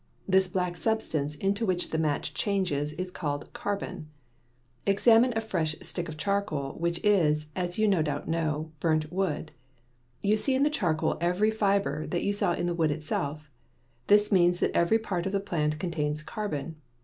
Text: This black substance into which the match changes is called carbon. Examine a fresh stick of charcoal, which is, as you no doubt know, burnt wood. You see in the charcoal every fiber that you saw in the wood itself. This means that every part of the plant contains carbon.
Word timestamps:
This 0.27 0.47
black 0.47 0.75
substance 0.77 1.35
into 1.35 1.63
which 1.63 1.91
the 1.91 1.99
match 1.99 2.33
changes 2.33 2.93
is 2.93 3.11
called 3.11 3.53
carbon. 3.53 4.07
Examine 4.87 5.31
a 5.35 5.41
fresh 5.41 5.75
stick 5.83 6.09
of 6.09 6.17
charcoal, 6.17 6.71
which 6.79 6.99
is, 7.03 7.51
as 7.55 7.77
you 7.77 7.87
no 7.87 8.01
doubt 8.01 8.27
know, 8.27 8.71
burnt 8.79 9.11
wood. 9.11 9.51
You 10.23 10.37
see 10.37 10.55
in 10.55 10.63
the 10.63 10.71
charcoal 10.71 11.19
every 11.21 11.51
fiber 11.51 12.07
that 12.07 12.23
you 12.23 12.33
saw 12.33 12.53
in 12.53 12.65
the 12.65 12.73
wood 12.73 12.89
itself. 12.89 13.51
This 14.07 14.31
means 14.31 14.59
that 14.59 14.75
every 14.75 14.97
part 14.97 15.27
of 15.27 15.33
the 15.33 15.39
plant 15.39 15.77
contains 15.77 16.23
carbon. 16.23 16.77